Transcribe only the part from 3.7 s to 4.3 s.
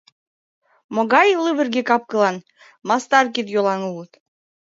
улыт!